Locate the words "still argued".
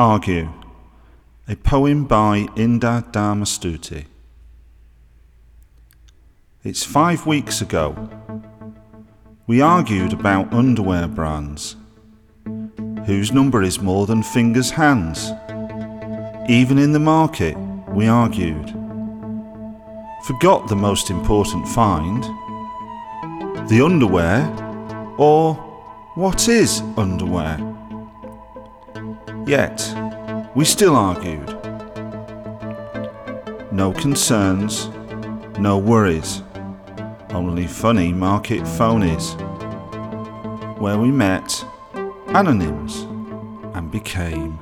30.64-31.48